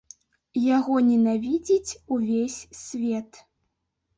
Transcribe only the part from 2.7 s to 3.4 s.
свет.